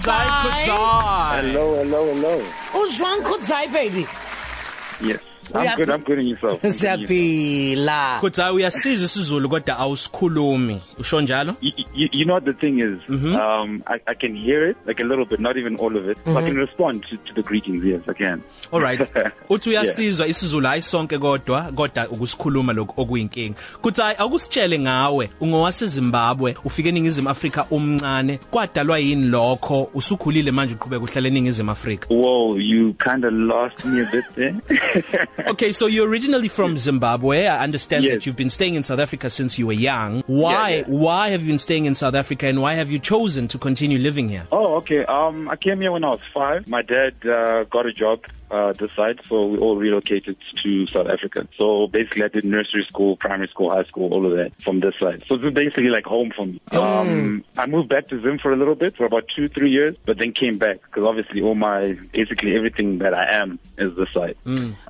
[0.00, 0.26] Kudzai.
[0.42, 1.36] Kudzai.
[1.36, 2.42] Hello, hello, hello.
[2.72, 4.06] Uzwang Kudzai baby.
[5.04, 5.29] Yes.
[5.54, 6.52] I'm Uyaphi- good, I'm good in yourself.
[6.64, 7.00] I'm good in yourself.
[7.00, 8.18] Siyaphila.
[8.20, 10.80] Kudzai uyasizwa isiZulu kodwa awusikhulumi.
[10.98, 11.54] Usho njalo?
[11.60, 12.98] You, you, you know what the thing is?
[13.08, 13.36] Mm-hmm.
[13.36, 16.18] Um, I, I can hear it, like a little bit, not even all of it.
[16.24, 18.42] So I can respond to, to the greetings, yes, I can.
[18.72, 19.00] All right.
[19.50, 23.54] Uthi uyasizwa isiZulu hayi sonke kodwa kodwa ukusikhuluma lokho okuyinkinga.
[23.82, 31.02] Kudzai akusitshele ngawe ungowase Zimbabwe ufike eningizimu Afrika umncane kwadalwa yini lokho usukhulile manje uqhubeka
[31.02, 32.06] uhlala eningizimu Afrika.
[32.14, 34.54] Whoa, you kind of lost me a bit there.
[35.48, 37.46] Okay, so you're originally from Zimbabwe.
[37.46, 38.12] I understand Yes.
[38.14, 40.22] that you've been staying in South Africa since you were young.
[40.26, 40.84] Why Yeah, yeah.
[40.86, 43.98] why have you been staying in South Africa and why have you chosen to continue
[43.98, 44.46] living here?
[44.52, 45.04] oh, okay.
[45.06, 46.68] Um, I came here when I was five.
[46.68, 51.06] My dad uh, got a job uh, this side, so we all relocated to South
[51.08, 51.46] Africa.
[51.58, 54.94] So basically, I did nursery school, primary school, high school, all of that from this
[55.00, 55.22] side.
[55.28, 56.60] So it's basically like home for me.
[56.72, 59.96] Um, I moved back to Zim for a little bit, for about two, three years,
[60.06, 64.08] but then came back because obviously all my, basically everything that I am is this
[64.14, 64.36] side.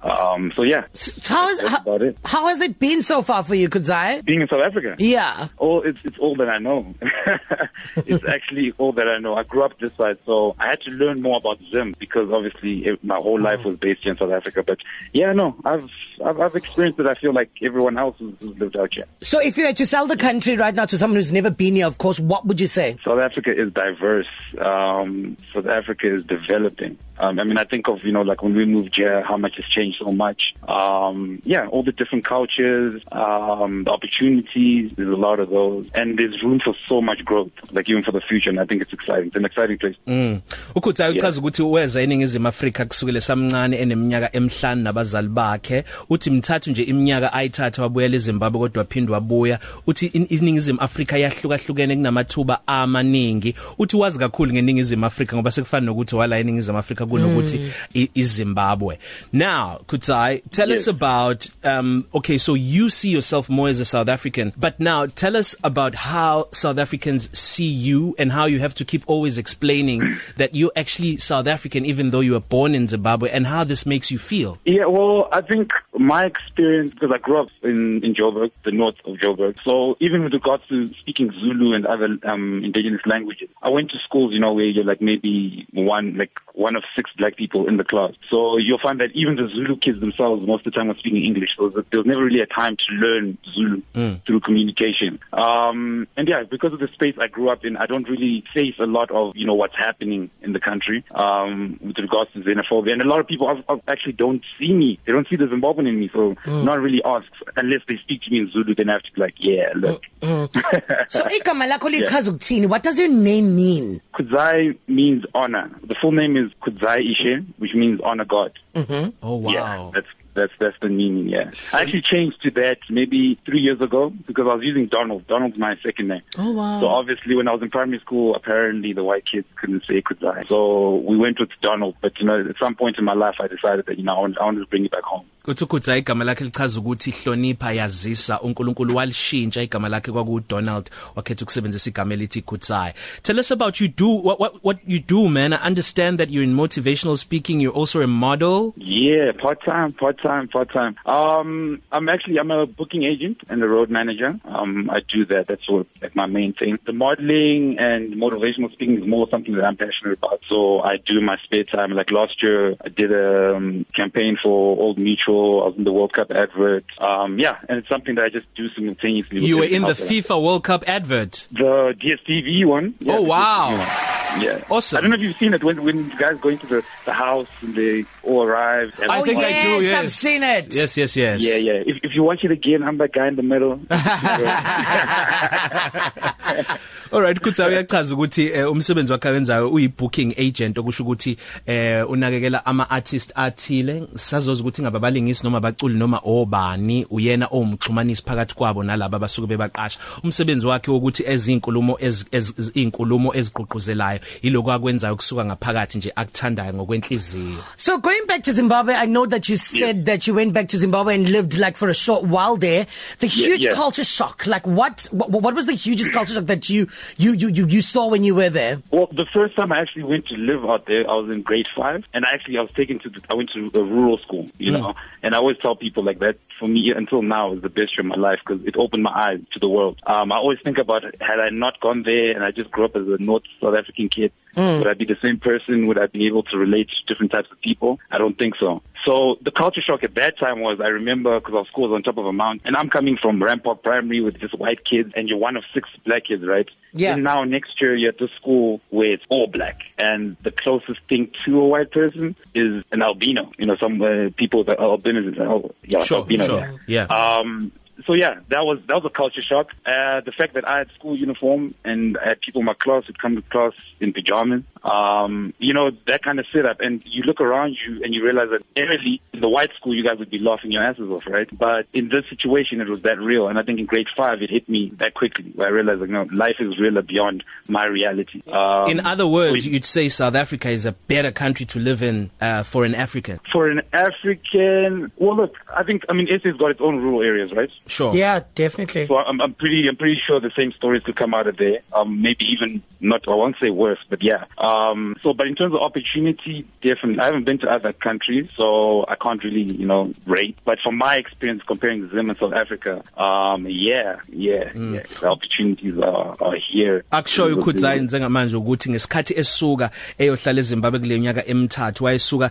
[0.02, 2.16] Um, so yeah, So how is That's how, about it.
[2.24, 4.24] how has it been so far for you Kudzai?
[4.24, 4.94] being in South Africa.
[4.98, 5.48] Yeah.
[5.58, 6.94] all it's it's all that I know.
[7.96, 9.34] it's actually all that I know.
[9.34, 12.86] I grew up this side, so I had to learn more about Zim because obviously
[12.86, 14.62] it, my whole life was based here in South Africa.
[14.62, 14.78] But
[15.12, 15.88] yeah, no, I've
[16.24, 17.06] I've, I've experienced it.
[17.06, 19.06] I feel like everyone else who's, who's lived out here.
[19.22, 21.76] So if you had to sell the country right now to someone who's never been
[21.76, 22.96] here, of course, what would you say?
[23.04, 24.26] South Africa is diverse.
[24.58, 26.98] Um, South Africa is developing.
[27.20, 29.56] Um, I mean, I think of you know like when we moved here, how much
[29.56, 30.42] has changed so much.
[30.68, 34.92] Um, yeah, all the different cultures, um, the opportunities.
[34.96, 37.50] There's a lot of those, and there's room for so much growth.
[37.72, 39.26] Like even for the future, and I think it's exciting.
[39.28, 39.96] It's an exciting place.
[40.06, 40.40] Mm.
[40.74, 46.82] Ukutha uchaza ukuthi weza eningizimu Afrika kusukela samncane eneminyaka emhlanu nabazali bakhe uthi mthathu nje
[46.82, 53.96] iminyaka ayithatha wabuyela eZimbabwe kodwa phindwa wabuya uthi in- iningizimu Afrika yahlukahlukene kunamathuba amaningi uthi
[53.96, 57.60] wazi kakhulu ngeningizimu Afrika ngoba sekufana nokuthi wala eningizimu Afrika kunokuthi
[57.94, 58.98] i- iZimbabwe.
[59.32, 60.88] Now Kutai tell us Yes.
[60.88, 65.36] about um okay so you see yourself more as a South African but now tell
[65.36, 70.16] us about how South Africans see you and how you have to keep always explaining
[70.36, 73.84] that you're actually South African even though you were born in Zimbabwe and how this
[73.86, 74.58] makes you feel.
[74.64, 78.96] Yeah, well, I think my experience, because I grew up in, in Joburg, the north
[79.04, 83.68] of Joburg, so even with regards to speaking Zulu and other um, indigenous languages, I
[83.68, 87.36] went to schools, you know, where you're like maybe one, like one of six black
[87.36, 88.12] people in the class.
[88.30, 91.24] So you'll find that even the Zulu kids themselves, most of the time, are speaking
[91.24, 91.50] English.
[91.56, 93.82] So there was never really a time to learn Zulu
[94.26, 95.18] through communication.
[95.32, 98.74] Um, and yeah, because of the space I grew up in, I don't really face
[98.78, 102.92] a lot of, you know, what's happening in the country um, with regards to xenophobia.
[102.92, 104.98] And a lot of people have, have actually don't see me.
[105.06, 106.10] They don't see the Zimbabwean in me.
[106.12, 108.74] So not really ask unless they speak to me in Zulu.
[108.74, 110.02] Then I have to be like, yeah, look.
[111.08, 112.68] So igama lakho lichaza ukuthini?
[112.68, 114.00] What does your name mean?
[114.14, 115.70] Kudzai means honor.
[115.82, 118.52] The full name is Kudzai Ishe, which means honor God.
[118.74, 121.28] oh wow Yeah, that's that's that's the meaning.
[121.28, 125.26] Yeah, I actually changed to that maybe three years ago because I was using Donald.
[125.26, 126.22] Donald's my second name.
[126.38, 126.80] Oh wow.
[126.80, 130.46] So obviously, when I was in primary school, apparently the white kids couldn't say Kudzai.
[130.46, 131.96] So we went with Donald.
[132.00, 134.20] But you know, at some point in my life, I decided that you know I
[134.20, 135.26] want, I wanted to bring it back home.
[135.46, 141.90] Ukutha igama lakhe lichaza ukuthi hlonipha yazisa uNkulunkulu walishintsha igama lakhe kwaku Donald wakhetha ukusebenzisa
[141.90, 142.92] igama elithi Kutsai
[143.22, 146.44] tell us about you do what what what you do man I understand that you're
[146.44, 150.94] in motivational speaking you're also a model Yeah, part time, part time, part time.
[151.06, 154.38] Um, I'm actually I'm a booking agent and a road manager.
[154.44, 155.46] Um, I do that.
[155.46, 156.78] That's what like my main thing.
[156.84, 160.40] The modeling and motivational speaking is more something that I'm passionate about.
[160.48, 161.92] So I do my spare time.
[161.92, 165.29] Like last year, I did a um, campaign for Old Mutual.
[165.32, 166.84] I was in the World Cup advert.
[166.98, 169.36] Um, yeah, and it's something that I just do simultaneously.
[169.36, 172.94] with you were in the I- FIFA World Cup advert the DSTV one.
[173.00, 173.70] Yeah, Oh, wow.
[173.70, 174.42] One.
[174.42, 174.98] Yeah, Awesome.
[174.98, 177.48] I don't know if you've seen it when when guys go into the the house
[177.62, 178.96] and they all arrive.
[179.02, 180.72] And I Oh, think I do yes, yes I've seen it.
[180.72, 181.82] yes yes yes Yeah, yeah.
[181.84, 183.80] If if you watch it again, I'm that guy in the middle.
[187.12, 191.36] Alright kutsa uyachaza ukuthi eh, umsebenzi wakhe wenzayo uyi booking agent okusho ukuthi
[191.66, 198.22] eh unakekela ama artist athile sazoza ukuthi ngabe abalingisi noma abaculi noma obani uyena omxhumanisi
[198.22, 201.98] phakathi kwabo nalabo abasuke bebaqasha umsebenzi wakhe ukuthi ezinkulumo
[202.32, 209.06] ezinkulumo ezigqugquzelayo yiloko akwenzayo kusuka ngaphakathi nje akuthandayo ngokwenhliziyo So going back to Zimbabwe, I
[209.06, 210.04] know that you said yeah.
[210.04, 212.86] that you went back to Zimbabwe and lived like for a short while there.
[213.18, 213.74] The huge yeah.
[213.74, 216.86] culture shock, like what, what what was the hugest culture shock that you
[217.16, 218.82] you you you, you saw when you were there?
[218.90, 221.66] Well, the first time I actually went to live out there, I was in grade
[221.76, 224.72] five, and actually I was taken to the, I went to a rural school, you
[224.72, 227.96] know, and I always tell people like that for me until now is the best
[227.96, 229.98] year of my life because it opened my eyes to the world.
[230.06, 232.94] Um, I always think about had I not gone there and I just grew up
[232.94, 234.78] as a North South African kid, Mm.
[234.78, 235.86] Would I be the same person?
[235.86, 237.98] Would I be able to relate to different types of people?
[238.10, 238.82] I don't think so.
[239.06, 242.02] So the culture shock at that time was, I remember, because our school was on
[242.02, 245.28] top of a mountain, and I'm coming from Rampart Primary with just white kids, and
[245.28, 246.68] you're one of six black kids, right?
[246.92, 247.14] Yeah.
[247.14, 251.00] And now next year you're at the school where it's all black, and the closest
[251.08, 253.52] thing to a white person is an albino.
[253.56, 256.46] You know, some uh, people that are albinos, oh, yeah, Sure, albino.
[256.46, 256.74] sure.
[256.86, 257.04] Yeah.
[257.04, 257.72] Um,
[258.10, 259.68] so yeah, that was that was a culture shock.
[259.86, 263.04] Uh, the fact that I had school uniform and I had people in my class
[263.06, 264.64] who'd come to class in pajamas.
[264.82, 268.48] Um, you know that kind of setup, and you look around you and you realize
[268.50, 271.46] that generally in the white school you guys would be laughing your asses off, right?
[271.56, 274.50] But in this situation, it was that real, and I think in grade five it
[274.50, 278.42] hit me that quickly, where I realized like, no, life is realer beyond my reality.
[278.50, 282.02] Um, In other words, so you'd say South Africa is a better country to live
[282.02, 283.38] in uh, for an African.
[283.52, 287.52] for an African, well, look, I think I mean SA's got its own rural areas,
[287.52, 287.70] right?
[287.86, 287.99] Sure.
[288.14, 289.06] Yeah, definitely.
[289.06, 291.78] So I'm, I'm pretty, I'm pretty sure the same stories could come out of there.
[291.92, 294.44] Um, maybe even not, I won't say worse, but yeah.
[294.58, 299.04] Um, so, but in terms of opportunity, definitely, I haven't been to other countries, so
[299.08, 300.56] I can't really, you know, rate.
[300.64, 304.94] But from my experience comparing Zim and South Africa, um, yeah, yeah, Mm.
[304.94, 307.04] yeah, the opportunities are, are here.
[307.10, 312.50] akushoyo ukhudzayi njengamanje ukuthi ngesikhathi esuka eyohlala eZimbabwe kule minyaka emithathu wayesuka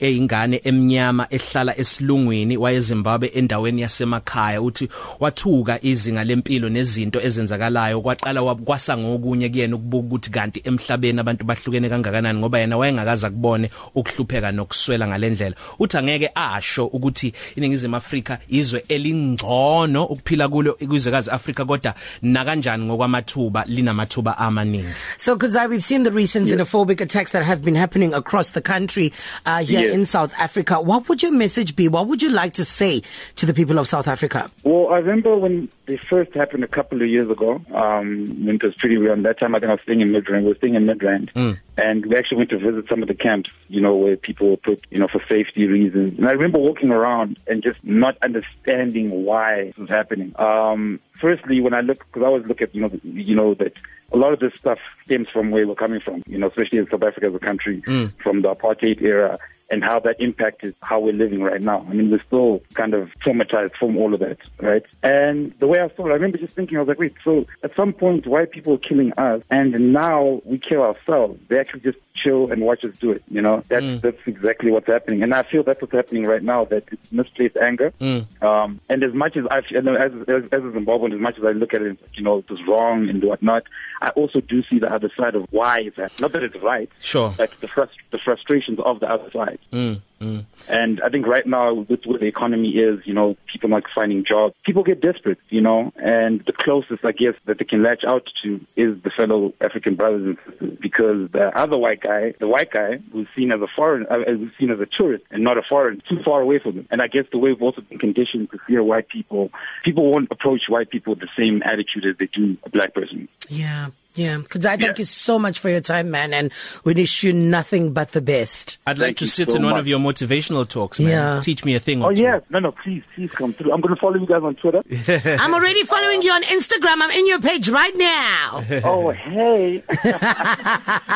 [0.00, 4.88] eyingane emnyama ehlala esilungwini wayeZimbabwe endaweni yasemakhaya uthi
[5.20, 11.88] wathuka izinga lempilo nezinto ezenzakalayo kwaqala wakwasa ngokunye kuyena ukubuka ukuthi kanti emhlabeni abantu bahlukene
[11.88, 18.84] kangakanani ngoba yena wayengakaza kubone ukuhlupheka nokuswela ngalendlela uthi angeke asho ukuthi iningizimu Afrika izwe
[18.88, 24.88] elingcono ukuphila kulo kwizwekazi Afrika kodwa nakanjani ngokwamathuba linamathuba amaningi
[25.18, 29.12] So, Kudzai, we've seen the recent xenophobic attacks that have been happening across the country
[29.44, 29.94] uh, here Yes.
[29.94, 30.80] in South Africa.
[30.80, 31.88] What would your message be?
[31.88, 33.02] What would you like to say
[33.36, 34.45] to the people of South Africa?
[34.64, 38.62] Well, I remember when they first happened a couple of years ago, um, when it
[38.62, 39.12] was pretty real.
[39.12, 40.42] And that time I think I was staying in Midrand.
[40.42, 41.32] We were staying in Midrand.
[41.32, 41.58] Mm.
[41.78, 44.56] And we actually went to visit some of the camps, you know, where people were
[44.56, 46.18] put, you know, for safety reasons.
[46.18, 50.32] And I remember walking around and just not understanding why it was happening.
[50.38, 53.74] Um, firstly, when I look, because I always look at, you know, you know, that
[54.12, 56.88] a lot of this stuff stems from where we're coming from, you know, especially in
[56.88, 57.82] South Africa as a country,
[58.22, 59.38] from the apartheid era
[59.70, 61.84] and how that impacted how we're living right now.
[61.88, 64.84] I mean, we're still kind of traumatized from all of that, right?
[65.02, 67.46] And the way I saw it, I remember just thinking, I was like, wait, so
[67.62, 71.40] at some point, white people are killing us, and now we kill ourselves.
[71.48, 73.62] They actually just chill and watch us do it, you know?
[73.68, 75.22] That's, that's exactly what's happening.
[75.22, 77.92] And I feel that's what's happening right now, that it's misplaced anger.
[78.40, 81.50] Um, and as much as I, as, as, as a Zimbabwean, as much as I
[81.50, 83.64] look at it, you know, it was wrong and whatnot,
[84.00, 86.16] I also do see the other side of why it's happening.
[86.20, 87.34] Not that it's right, Sure.
[87.36, 89.55] but the, frust- the frustrations of the other side.
[89.72, 90.44] Mm, mm.
[90.68, 94.24] And I think right now, with where the economy is, you know, people not finding
[94.24, 98.04] jobs, people get desperate, you know, and the closest, I guess, that they can latch
[98.06, 102.48] out to is the fellow African brothers and sisters, because the other white guy, the
[102.48, 105.58] white guy, who's seen as a foreign, uh, who's seen as a tourist and not
[105.58, 106.88] a foreign, too far away from them.
[106.90, 109.50] And I guess the way we've also been conditioned to fear white people,
[109.84, 113.28] people won't approach white people with the same attitude as they do a black person.
[113.48, 114.38] Yeah, yeah.
[114.38, 114.94] Kudzai, thank Yeah.
[114.98, 116.52] you so much for your time, man, and
[116.84, 118.78] we wish you nothing but the best.
[118.86, 119.80] I'd like Thank to sit so in one much.
[119.80, 121.40] of your motivational talks man Yeah.
[121.40, 123.72] teach me a thing or Oh two yeah, no, no, please, please come through.
[123.72, 124.82] I'm going to follow you guys on Twitter.
[125.40, 126.98] I'm already following you on Instagram.
[127.02, 128.64] I'm in your page right now.
[128.84, 129.82] Oh, hey.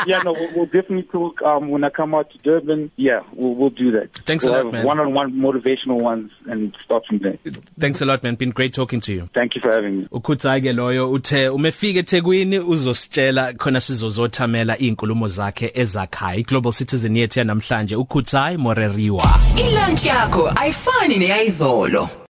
[0.06, 2.90] yeah, no, we'll, we'll definitely talk um, when I come out to Durban.
[2.96, 4.12] Yeah, we'll, we'll do that.
[4.26, 4.86] Thanks a we'll lot, have man.
[4.86, 7.38] One-on-one motivational ones and start from there.
[7.78, 10.08] thanks a lot man been great talking to you Thank you for having me.
[10.10, 12.58] ukhuthayi ke loyo uthe umefika eThekwini
[12.90, 19.40] uzositshela khona sizozothamela izinkulumo zakhe ezakhaya iGlobal Citizen yethu yanamhlanje ukhuthayi Moreriwa.
[19.56, 22.20] Ilunch yakho ayifani neyizolo